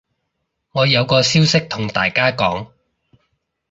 [0.71, 2.71] 我有個消息同大家講